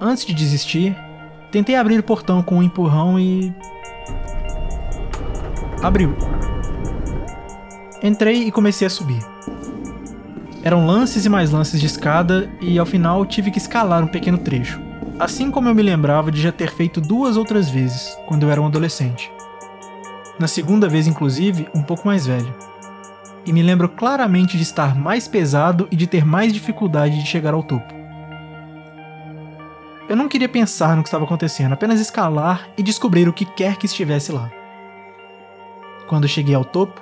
antes 0.00 0.24
de 0.24 0.32
desistir, 0.32 0.96
tentei 1.50 1.74
abrir 1.74 1.98
o 1.98 2.02
portão 2.02 2.42
com 2.42 2.56
um 2.56 2.62
empurrão 2.62 3.20
e. 3.20 3.54
abriu. 5.82 6.16
Entrei 8.02 8.44
e 8.44 8.52
comecei 8.52 8.86
a 8.86 8.90
subir. 8.90 9.22
Eram 10.64 10.86
lances 10.86 11.26
e 11.26 11.28
mais 11.28 11.50
lances 11.50 11.78
de 11.78 11.86
escada, 11.86 12.48
e 12.60 12.78
ao 12.78 12.86
final 12.86 13.26
tive 13.26 13.50
que 13.50 13.58
escalar 13.58 14.02
um 14.02 14.06
pequeno 14.06 14.38
trecho 14.38 14.91
assim 15.22 15.52
como 15.52 15.68
eu 15.68 15.74
me 15.74 15.82
lembrava 15.82 16.32
de 16.32 16.42
já 16.42 16.50
ter 16.50 16.72
feito 16.72 17.00
duas 17.00 17.36
outras 17.36 17.70
vezes, 17.70 18.18
quando 18.26 18.42
eu 18.42 18.50
era 18.50 18.60
um 18.60 18.66
adolescente. 18.66 19.30
Na 20.36 20.48
segunda 20.48 20.88
vez, 20.88 21.06
inclusive, 21.06 21.68
um 21.72 21.80
pouco 21.80 22.06
mais 22.06 22.26
velho. 22.26 22.52
E 23.46 23.52
me 23.52 23.62
lembro 23.62 23.88
claramente 23.88 24.56
de 24.56 24.64
estar 24.64 24.96
mais 24.96 25.28
pesado 25.28 25.86
e 25.92 25.96
de 25.96 26.08
ter 26.08 26.26
mais 26.26 26.52
dificuldade 26.52 27.22
de 27.22 27.28
chegar 27.28 27.54
ao 27.54 27.62
topo. 27.62 27.94
Eu 30.08 30.16
não 30.16 30.28
queria 30.28 30.48
pensar 30.48 30.96
no 30.96 31.02
que 31.02 31.08
estava 31.08 31.24
acontecendo, 31.24 31.72
apenas 31.72 32.00
escalar 32.00 32.68
e 32.76 32.82
descobrir 32.82 33.28
o 33.28 33.32
que 33.32 33.44
quer 33.44 33.76
que 33.76 33.86
estivesse 33.86 34.32
lá. 34.32 34.50
Quando 36.08 36.26
cheguei 36.26 36.56
ao 36.56 36.64
topo, 36.64 37.00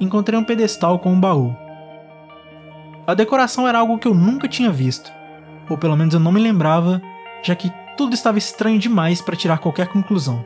encontrei 0.00 0.38
um 0.38 0.44
pedestal 0.44 0.98
com 0.98 1.12
um 1.12 1.20
baú. 1.20 1.54
A 3.06 3.12
decoração 3.12 3.68
era 3.68 3.78
algo 3.78 3.98
que 3.98 4.08
eu 4.08 4.14
nunca 4.14 4.48
tinha 4.48 4.70
visto, 4.70 5.12
ou 5.68 5.76
pelo 5.76 5.96
menos 5.96 6.14
eu 6.14 6.20
não 6.20 6.32
me 6.32 6.40
lembrava 6.40 7.02
já 7.42 7.54
que 7.54 7.72
tudo 7.96 8.14
estava 8.14 8.38
estranho 8.38 8.78
demais 8.78 9.20
para 9.20 9.36
tirar 9.36 9.58
qualquer 9.58 9.88
conclusão. 9.88 10.44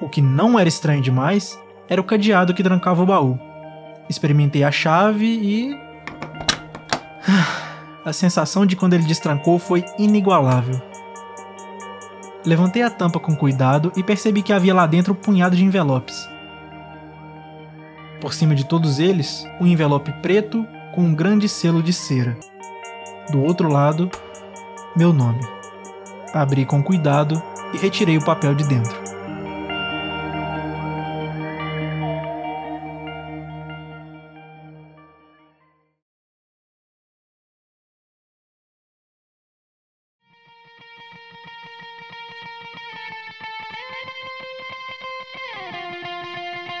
O 0.00 0.08
que 0.08 0.20
não 0.20 0.58
era 0.58 0.68
estranho 0.68 1.02
demais 1.02 1.58
era 1.88 2.00
o 2.00 2.04
cadeado 2.04 2.54
que 2.54 2.62
trancava 2.62 3.02
o 3.02 3.06
baú. 3.06 3.38
Experimentei 4.08 4.64
a 4.64 4.70
chave 4.70 5.26
e. 5.26 5.74
A 8.02 8.14
sensação 8.14 8.64
de 8.64 8.76
quando 8.76 8.94
ele 8.94 9.04
destrancou 9.04 9.58
foi 9.58 9.84
inigualável. 9.98 10.80
Levantei 12.46 12.82
a 12.82 12.88
tampa 12.88 13.20
com 13.20 13.36
cuidado 13.36 13.92
e 13.94 14.02
percebi 14.02 14.42
que 14.42 14.54
havia 14.54 14.74
lá 14.74 14.86
dentro 14.86 15.12
um 15.12 15.16
punhado 15.16 15.54
de 15.54 15.62
envelopes. 15.62 16.26
Por 18.18 18.32
cima 18.32 18.54
de 18.54 18.64
todos 18.64 18.98
eles, 18.98 19.46
um 19.60 19.66
envelope 19.66 20.10
preto 20.22 20.66
com 20.94 21.02
um 21.02 21.14
grande 21.14 21.46
selo 21.46 21.82
de 21.82 21.92
cera. 21.92 22.38
Do 23.30 23.42
outro 23.42 23.68
lado, 23.68 24.10
meu 24.96 25.12
nome. 25.12 25.40
Abri 26.32 26.64
com 26.64 26.82
cuidado 26.82 27.42
e 27.72 27.78
retirei 27.78 28.16
o 28.16 28.24
papel 28.24 28.54
de 28.54 28.64
dentro. 28.64 29.10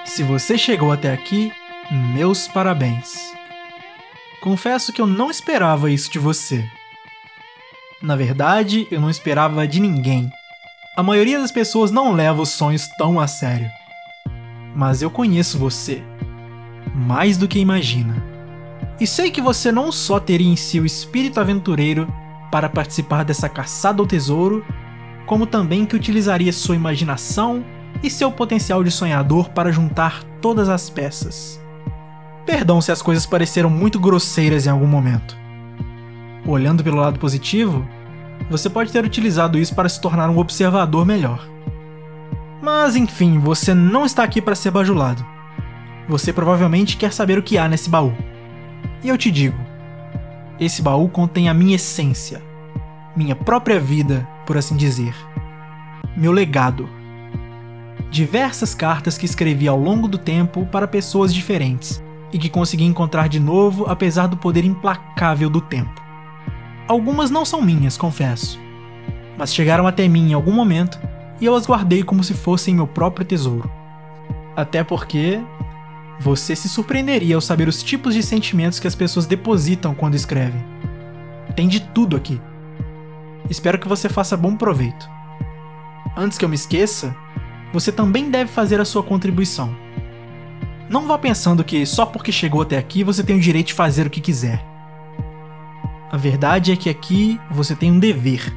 Se 0.04 0.24
você 0.24 0.58
chegou 0.58 0.92
até 0.92 1.12
aqui, 1.12 1.52
meus 2.14 2.46
parabéns. 2.48 3.32
Confesso 4.40 4.92
que 4.92 5.00
eu 5.00 5.06
não 5.06 5.30
esperava 5.30 5.90
isso 5.90 6.10
de 6.10 6.18
você. 6.18 6.68
Na 8.02 8.16
verdade, 8.16 8.88
eu 8.90 8.98
não 8.98 9.10
esperava 9.10 9.68
de 9.68 9.78
ninguém. 9.78 10.32
A 10.96 11.02
maioria 11.02 11.38
das 11.38 11.52
pessoas 11.52 11.90
não 11.90 12.12
leva 12.12 12.40
os 12.40 12.48
sonhos 12.48 12.88
tão 12.96 13.20
a 13.20 13.26
sério. 13.26 13.70
Mas 14.74 15.02
eu 15.02 15.10
conheço 15.10 15.58
você. 15.58 16.02
Mais 16.94 17.36
do 17.36 17.46
que 17.46 17.58
imagina. 17.58 18.24
E 18.98 19.06
sei 19.06 19.30
que 19.30 19.42
você 19.42 19.70
não 19.70 19.92
só 19.92 20.18
teria 20.18 20.48
em 20.48 20.56
si 20.56 20.80
o 20.80 20.86
espírito 20.86 21.40
aventureiro 21.40 22.10
para 22.50 22.70
participar 22.70 23.22
dessa 23.22 23.50
caçada 23.50 24.00
ao 24.00 24.06
tesouro, 24.06 24.64
como 25.26 25.46
também 25.46 25.84
que 25.84 25.94
utilizaria 25.94 26.54
sua 26.54 26.76
imaginação 26.76 27.62
e 28.02 28.08
seu 28.08 28.32
potencial 28.32 28.82
de 28.82 28.90
sonhador 28.90 29.50
para 29.50 29.70
juntar 29.70 30.24
todas 30.40 30.70
as 30.70 30.88
peças. 30.88 31.60
Perdão 32.46 32.80
se 32.80 32.90
as 32.90 33.02
coisas 33.02 33.26
pareceram 33.26 33.68
muito 33.68 34.00
grosseiras 34.00 34.66
em 34.66 34.70
algum 34.70 34.86
momento. 34.86 35.39
Olhando 36.46 36.82
pelo 36.82 36.98
lado 36.98 37.18
positivo, 37.18 37.86
você 38.48 38.70
pode 38.70 38.92
ter 38.92 39.04
utilizado 39.04 39.58
isso 39.58 39.74
para 39.74 39.88
se 39.88 40.00
tornar 40.00 40.30
um 40.30 40.38
observador 40.38 41.04
melhor. 41.04 41.46
Mas 42.62 42.96
enfim, 42.96 43.38
você 43.38 43.74
não 43.74 44.04
está 44.04 44.22
aqui 44.22 44.40
para 44.40 44.54
ser 44.54 44.70
bajulado. 44.70 45.24
Você 46.08 46.32
provavelmente 46.32 46.96
quer 46.96 47.12
saber 47.12 47.38
o 47.38 47.42
que 47.42 47.56
há 47.56 47.68
nesse 47.68 47.88
baú. 47.88 48.12
E 49.02 49.08
eu 49.08 49.16
te 49.16 49.30
digo: 49.30 49.56
esse 50.58 50.82
baú 50.82 51.08
contém 51.08 51.48
a 51.48 51.54
minha 51.54 51.76
essência, 51.76 52.42
minha 53.16 53.34
própria 53.34 53.80
vida, 53.80 54.28
por 54.46 54.56
assim 54.56 54.76
dizer, 54.76 55.14
meu 56.16 56.32
legado. 56.32 56.88
Diversas 58.10 58.74
cartas 58.74 59.16
que 59.16 59.24
escrevi 59.24 59.68
ao 59.68 59.78
longo 59.78 60.08
do 60.08 60.18
tempo 60.18 60.66
para 60.66 60.88
pessoas 60.88 61.32
diferentes 61.32 62.02
e 62.32 62.38
que 62.38 62.48
consegui 62.48 62.84
encontrar 62.84 63.28
de 63.28 63.38
novo 63.38 63.86
apesar 63.86 64.26
do 64.26 64.36
poder 64.36 64.64
implacável 64.64 65.48
do 65.48 65.60
tempo. 65.60 66.09
Algumas 66.90 67.30
não 67.30 67.44
são 67.44 67.62
minhas, 67.62 67.96
confesso, 67.96 68.58
mas 69.38 69.54
chegaram 69.54 69.86
até 69.86 70.08
mim 70.08 70.30
em 70.30 70.34
algum 70.34 70.50
momento 70.50 70.98
e 71.40 71.44
eu 71.44 71.54
as 71.54 71.64
guardei 71.64 72.02
como 72.02 72.24
se 72.24 72.34
fossem 72.34 72.74
meu 72.74 72.84
próprio 72.84 73.24
tesouro. 73.24 73.70
Até 74.56 74.82
porque 74.82 75.40
você 76.18 76.56
se 76.56 76.68
surpreenderia 76.68 77.36
ao 77.36 77.40
saber 77.40 77.68
os 77.68 77.80
tipos 77.80 78.12
de 78.12 78.24
sentimentos 78.24 78.80
que 78.80 78.88
as 78.88 78.96
pessoas 78.96 79.24
depositam 79.24 79.94
quando 79.94 80.16
escrevem. 80.16 80.64
Tem 81.54 81.68
de 81.68 81.78
tudo 81.78 82.16
aqui. 82.16 82.40
Espero 83.48 83.78
que 83.78 83.86
você 83.86 84.08
faça 84.08 84.36
bom 84.36 84.56
proveito. 84.56 85.08
Antes 86.16 86.38
que 86.38 86.44
eu 86.44 86.48
me 86.48 86.56
esqueça, 86.56 87.14
você 87.72 87.92
também 87.92 88.32
deve 88.32 88.50
fazer 88.50 88.80
a 88.80 88.84
sua 88.84 89.04
contribuição. 89.04 89.76
Não 90.88 91.06
vá 91.06 91.16
pensando 91.16 91.62
que 91.62 91.86
só 91.86 92.04
porque 92.04 92.32
chegou 92.32 92.62
até 92.62 92.76
aqui 92.76 93.04
você 93.04 93.22
tem 93.22 93.36
o 93.36 93.40
direito 93.40 93.68
de 93.68 93.74
fazer 93.74 94.08
o 94.08 94.10
que 94.10 94.20
quiser. 94.20 94.69
A 96.10 96.16
verdade 96.16 96.72
é 96.72 96.76
que 96.76 96.90
aqui 96.90 97.40
você 97.50 97.76
tem 97.76 97.92
um 97.92 97.98
dever. 98.00 98.52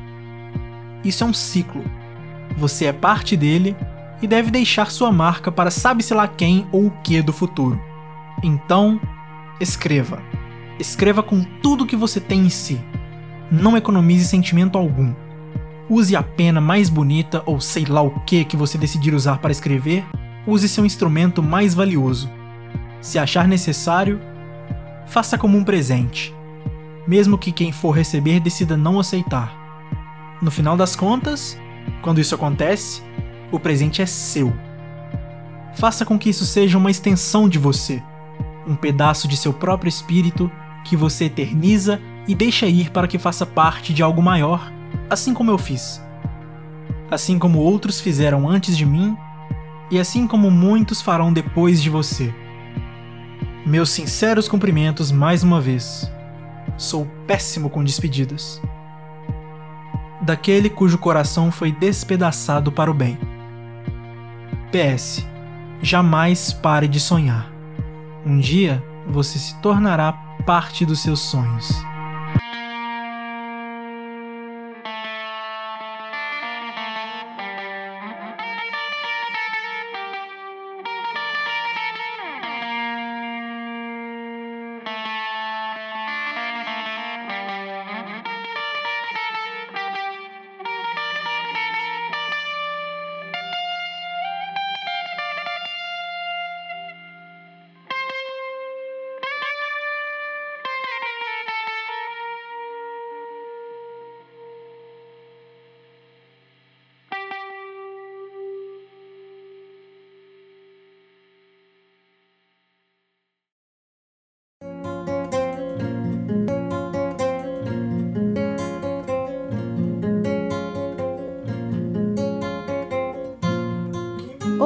Isso 1.04 1.24
é 1.24 1.28
um 1.28 1.34
ciclo. 1.34 1.84
Você 2.58 2.86
é 2.86 2.94
parte 2.94 3.38
dele 3.38 3.76
e 4.24 4.28
deve 4.28 4.50
deixar 4.50 4.90
sua 4.90 5.12
marca 5.12 5.52
para 5.52 5.70
sabe-se 5.70 6.16
lá 6.16 6.28
quem 6.28 6.66
ou 6.72 6.88
o 6.88 6.92
que 7.04 7.22
do 7.22 7.32
futuro. 7.32 7.80
Então, 8.42 9.00
escreva. 9.60 10.20
Escreva 10.80 11.22
com 11.22 11.44
tudo 11.62 11.86
que 11.86 11.96
você 11.96 12.20
tem 12.20 12.40
em 12.40 12.50
si. 12.50 12.82
Não 13.52 13.78
economize 13.78 14.26
sentimento 14.26 14.76
algum. 14.76 15.14
Use 15.88 16.16
a 16.16 16.24
pena 16.24 16.60
mais 16.60 16.90
bonita 16.90 17.44
ou 17.46 17.62
sei 17.62 17.86
lá 17.86 18.02
o 18.02 18.20
que 18.22 18.44
que 18.46 18.58
você 18.58 18.80
decidir 18.80 19.14
usar 19.14 19.38
para 19.38 19.52
escrever, 19.52 20.04
use 20.48 20.68
seu 20.68 20.86
instrumento 20.86 21.44
mais 21.44 21.76
valioso. 21.76 22.32
Se 23.00 23.20
achar 23.20 23.48
necessário, 23.48 24.20
faça 25.06 25.38
como 25.38 25.56
um 25.56 25.64
presente, 25.64 26.34
mesmo 27.08 27.38
que 27.38 27.52
quem 27.52 27.72
for 27.72 27.92
receber 27.92 28.40
decida 28.40 28.78
não 28.78 29.00
aceitar. 29.00 29.54
No 30.42 30.52
final 30.52 30.76
das 30.76 30.96
contas, 30.96 31.58
quando 32.02 32.20
isso 32.20 32.36
acontece, 32.36 33.02
o 33.52 33.60
presente 33.60 34.02
é 34.02 34.06
seu. 34.06 34.54
Faça 35.76 36.06
com 36.06 36.18
que 36.18 36.30
isso 36.30 36.46
seja 36.46 36.78
uma 36.78 36.92
extensão 36.92 37.50
de 37.50 37.58
você, 37.58 38.02
um 38.68 38.76
pedaço 38.76 39.28
de 39.28 39.38
seu 39.38 39.54
próprio 39.54 39.90
espírito 39.90 40.52
que 40.86 40.96
você 40.96 41.26
eterniza 41.26 42.00
e 42.28 42.36
deixa 42.36 42.66
ir 42.68 42.92
para 42.92 43.08
que 43.08 43.18
faça 43.18 43.46
parte 43.46 43.94
de 43.94 44.04
algo 44.04 44.22
maior 44.22 44.72
assim 45.10 45.34
como 45.34 45.52
eu 45.52 45.58
fiz. 45.58 46.02
Assim 47.10 47.38
como 47.38 47.60
outros 47.60 48.00
fizeram 48.00 48.50
antes 48.50 48.76
de 48.76 48.86
mim, 48.86 49.16
e 49.92 50.00
assim 50.00 50.28
como 50.28 50.50
muitos 50.50 51.02
farão 51.02 51.32
depois 51.32 51.82
de 51.82 51.90
você. 51.90 52.34
Meus 53.66 53.92
sinceros 53.92 54.48
cumprimentos 54.48 55.12
mais 55.12 55.44
uma 55.44 55.62
vez. 55.62 56.12
Sou 56.78 57.08
péssimo 57.28 57.70
com 57.70 57.84
despedidas. 57.84 58.62
Daquele 60.22 60.70
cujo 60.70 60.98
coração 60.98 61.52
foi 61.52 61.72
despedaçado 61.72 62.72
para 62.72 62.90
o 62.90 62.94
bem. 62.94 63.18
PS. 64.72 65.26
Jamais 65.82 66.54
pare 66.54 66.88
de 66.88 67.00
sonhar. 67.00 67.52
Um 68.26 68.40
dia 68.40 68.82
você 69.08 69.38
se 69.38 69.56
tornará 69.60 70.14
parte 70.46 70.86
dos 70.86 71.02
seus 71.02 71.20
sonhos. 71.20 71.74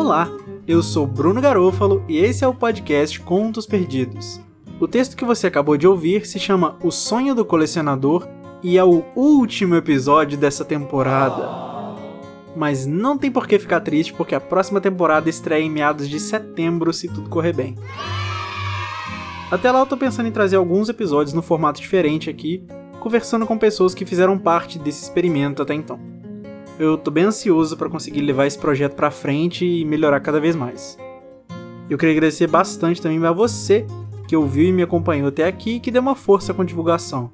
Olá, 0.07 0.31
eu 0.65 0.81
sou 0.81 1.05
Bruno 1.05 1.41
Garofalo 1.41 2.01
e 2.07 2.15
esse 2.15 2.41
é 2.41 2.47
o 2.47 2.53
podcast 2.53 3.19
Contos 3.19 3.65
Perdidos. 3.65 4.39
O 4.79 4.87
texto 4.87 5.17
que 5.17 5.25
você 5.25 5.47
acabou 5.47 5.75
de 5.75 5.85
ouvir 5.85 6.25
se 6.25 6.39
chama 6.39 6.77
O 6.81 6.91
Sonho 6.91 7.35
do 7.35 7.43
Colecionador 7.43 8.25
e 8.63 8.77
é 8.77 8.83
o 8.85 9.03
último 9.17 9.75
episódio 9.75 10.37
dessa 10.37 10.63
temporada. 10.63 11.49
Mas 12.55 12.85
não 12.85 13.17
tem 13.17 13.29
por 13.29 13.45
que 13.45 13.59
ficar 13.59 13.81
triste 13.81 14.13
porque 14.13 14.33
a 14.33 14.39
próxima 14.39 14.79
temporada 14.79 15.29
estreia 15.29 15.61
em 15.61 15.69
meados 15.69 16.07
de 16.07 16.21
setembro 16.21 16.93
se 16.93 17.09
tudo 17.09 17.29
correr 17.29 17.51
bem. 17.51 17.75
Até 19.51 19.69
lá 19.69 19.79
eu 19.79 19.85
tô 19.85 19.97
pensando 19.97 20.29
em 20.29 20.31
trazer 20.31 20.55
alguns 20.55 20.87
episódios 20.87 21.33
no 21.33 21.41
formato 21.41 21.81
diferente 21.81 22.29
aqui, 22.29 22.63
conversando 23.01 23.45
com 23.45 23.57
pessoas 23.57 23.93
que 23.93 24.05
fizeram 24.05 24.39
parte 24.39 24.79
desse 24.79 25.03
experimento 25.03 25.61
até 25.61 25.73
então 25.73 25.99
eu 26.79 26.97
tô 26.97 27.09
bem 27.09 27.25
ansioso 27.25 27.75
para 27.75 27.89
conseguir 27.89 28.21
levar 28.21 28.45
esse 28.45 28.57
projeto 28.57 28.95
para 28.95 29.11
frente 29.11 29.65
e 29.65 29.83
melhorar 29.83 30.19
cada 30.19 30.39
vez 30.39 30.55
mais. 30.55 30.97
Eu 31.89 31.97
queria 31.97 32.15
agradecer 32.15 32.47
bastante 32.47 33.01
também 33.01 33.23
a 33.25 33.31
você 33.31 33.85
que 34.27 34.35
ouviu 34.35 34.67
e 34.67 34.71
me 34.71 34.83
acompanhou 34.83 35.29
até 35.29 35.45
aqui 35.45 35.75
e 35.75 35.79
que 35.79 35.89
deu 35.89 36.01
uma 36.01 36.15
força 36.15 36.53
com 36.53 36.61
a 36.61 36.65
divulgação. 36.65 37.31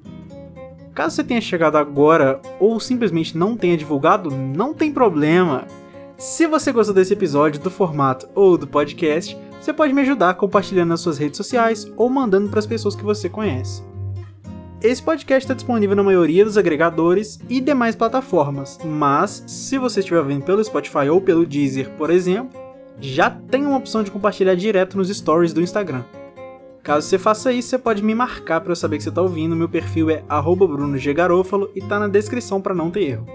Caso 0.94 1.16
você 1.16 1.24
tenha 1.24 1.40
chegado 1.40 1.76
agora 1.76 2.40
ou 2.60 2.78
simplesmente 2.78 3.36
não 3.36 3.56
tenha 3.56 3.76
divulgado, 3.76 4.30
não 4.30 4.72
tem 4.72 4.92
problema. 4.92 5.66
Se 6.16 6.46
você 6.46 6.70
gostou 6.70 6.94
desse 6.94 7.12
episódio, 7.12 7.60
do 7.60 7.70
formato 7.70 8.28
ou 8.34 8.56
do 8.56 8.66
podcast, 8.66 9.36
você 9.60 9.72
pode 9.72 9.92
me 9.92 10.02
ajudar 10.02 10.34
compartilhando 10.34 10.90
nas 10.90 11.00
suas 11.00 11.18
redes 11.18 11.36
sociais 11.36 11.90
ou 11.96 12.08
mandando 12.08 12.48
para 12.48 12.60
as 12.60 12.66
pessoas 12.66 12.94
que 12.94 13.02
você 13.02 13.28
conhece. 13.28 13.82
Esse 14.84 15.02
podcast 15.02 15.44
está 15.44 15.54
disponível 15.54 15.96
na 15.96 16.02
maioria 16.02 16.44
dos 16.44 16.58
agregadores 16.58 17.40
e 17.48 17.58
demais 17.58 17.96
plataformas, 17.96 18.78
mas 18.84 19.42
se 19.46 19.78
você 19.78 20.00
estiver 20.00 20.22
vendo 20.22 20.44
pelo 20.44 20.62
Spotify 20.62 21.08
ou 21.10 21.22
pelo 21.22 21.46
Deezer, 21.46 21.88
por 21.92 22.10
exemplo, 22.10 22.60
já 23.00 23.30
tem 23.30 23.64
uma 23.64 23.78
opção 23.78 24.02
de 24.02 24.10
compartilhar 24.10 24.54
direto 24.54 24.98
nos 24.98 25.08
stories 25.08 25.54
do 25.54 25.62
Instagram. 25.62 26.04
Caso 26.82 27.08
você 27.08 27.16
faça 27.16 27.50
isso, 27.50 27.70
você 27.70 27.78
pode 27.78 28.04
me 28.04 28.14
marcar 28.14 28.60
para 28.60 28.72
eu 28.72 28.76
saber 28.76 28.98
que 28.98 29.04
você 29.04 29.08
está 29.08 29.22
ouvindo. 29.22 29.56
Meu 29.56 29.70
perfil 29.70 30.10
é 30.10 30.22
@brunoggarofalo 30.28 31.70
e 31.74 31.80
tá 31.80 31.98
na 31.98 32.06
descrição 32.06 32.60
para 32.60 32.74
não 32.74 32.90
ter 32.90 33.04
erro. 33.04 33.26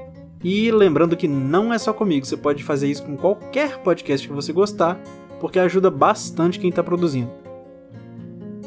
E 0.44 0.70
lembrando 0.70 1.18
que 1.18 1.28
não 1.28 1.74
é 1.74 1.80
só 1.80 1.92
comigo, 1.92 2.28
você 2.28 2.38
pode 2.38 2.64
fazer 2.64 2.92
isso 2.92 3.02
com 3.02 3.18
qualquer 3.18 3.80
podcast 3.80 4.28
que 4.28 4.34
você 4.36 4.54
gostar, 4.54 5.02
porque 5.40 5.58
ajuda 5.58 5.90
bastante 5.90 6.60
quem 6.60 6.70
está 6.70 6.84
produzindo. 6.84 7.39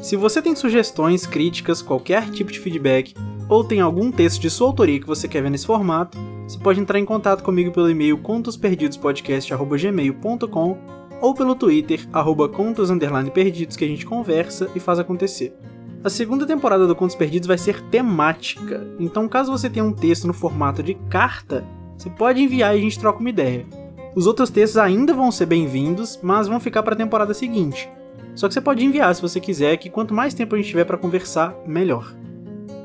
Se 0.03 0.15
você 0.17 0.41
tem 0.41 0.53
sugestões, 0.53 1.25
críticas, 1.25 1.81
qualquer 1.81 2.29
tipo 2.29 2.51
de 2.51 2.59
feedback, 2.59 3.15
ou 3.47 3.63
tem 3.63 3.79
algum 3.79 4.11
texto 4.11 4.41
de 4.41 4.49
sua 4.49 4.67
autoria 4.67 4.99
que 4.99 5.07
você 5.07 5.29
quer 5.29 5.41
ver 5.41 5.49
nesse 5.49 5.65
formato, 5.65 6.17
você 6.45 6.59
pode 6.59 6.81
entrar 6.81 6.99
em 6.99 7.05
contato 7.05 7.41
comigo 7.41 7.71
pelo 7.71 7.89
e-mail 7.89 8.17
contosperdidospodcast.gmail.com 8.17 10.77
ou 11.21 11.33
pelo 11.33 11.55
Twitter, 11.55 12.05
arroba 12.11 12.49
contos 12.49 12.89
perdidos, 13.33 13.77
que 13.77 13.85
a 13.85 13.87
gente 13.87 14.05
conversa 14.05 14.69
e 14.75 14.79
faz 14.81 14.99
acontecer. 14.99 15.55
A 16.03 16.09
segunda 16.09 16.45
temporada 16.45 16.85
do 16.85 16.97
Contos 16.97 17.15
Perdidos 17.15 17.47
vai 17.47 17.57
ser 17.57 17.81
temática, 17.83 18.85
então 18.99 19.29
caso 19.29 19.53
você 19.53 19.69
tenha 19.69 19.85
um 19.85 19.93
texto 19.93 20.27
no 20.27 20.33
formato 20.33 20.83
de 20.83 20.95
carta, 21.09 21.63
você 21.97 22.09
pode 22.09 22.41
enviar 22.41 22.75
e 22.75 22.79
a 22.79 22.81
gente 22.81 22.99
troca 22.99 23.21
uma 23.21 23.29
ideia. 23.29 23.65
Os 24.13 24.27
outros 24.27 24.49
textos 24.49 24.77
ainda 24.77 25.13
vão 25.13 25.31
ser 25.31 25.45
bem-vindos, 25.45 26.19
mas 26.21 26.49
vão 26.49 26.59
ficar 26.59 26.83
para 26.83 26.93
a 26.93 26.97
temporada 26.97 27.33
seguinte. 27.33 27.89
Só 28.35 28.47
que 28.47 28.53
você 28.53 28.61
pode 28.61 28.83
enviar 28.83 29.13
se 29.13 29.21
você 29.21 29.39
quiser, 29.39 29.77
que 29.77 29.89
quanto 29.89 30.13
mais 30.13 30.33
tempo 30.33 30.55
a 30.55 30.57
gente 30.57 30.69
tiver 30.69 30.85
para 30.85 30.97
conversar, 30.97 31.55
melhor. 31.65 32.13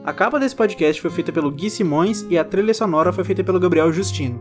A 0.04 0.12
capa 0.12 0.38
desse 0.38 0.54
podcast 0.54 1.00
foi 1.00 1.10
feita 1.10 1.32
pelo 1.32 1.50
Gui 1.50 1.70
Simões 1.70 2.26
e 2.30 2.38
a 2.38 2.44
trilha 2.44 2.72
sonora 2.72 3.12
foi 3.12 3.24
feita 3.24 3.44
pelo 3.44 3.60
Gabriel 3.60 3.92
Justino. 3.92 4.40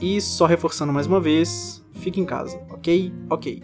E 0.00 0.20
só 0.20 0.46
reforçando 0.46 0.92
mais 0.92 1.06
uma 1.06 1.20
vez, 1.20 1.84
fique 1.94 2.20
em 2.20 2.24
casa, 2.24 2.60
ok? 2.70 3.12
Ok. 3.30 3.62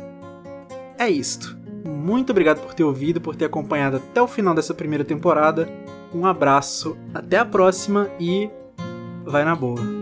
É 0.99 1.09
isto. 1.09 1.57
Muito 1.85 2.31
obrigado 2.31 2.61
por 2.61 2.75
ter 2.75 2.85
ouvido, 2.85 3.21
por 3.21 3.35
ter 3.35 3.47
acompanhado 3.47 3.97
até 3.97 4.23
o 4.23 4.29
final 4.29 4.55
dessa 4.55 4.73
primeira 4.73 5.05
temporada. 5.05 5.69
Um 6.15 6.27
abraço, 6.27 6.97
até 7.13 7.39
a 7.39 7.45
próxima 7.45 8.09
e 8.21 8.49
vai 9.25 9.45
na 9.45 9.55
boa. 9.55 10.02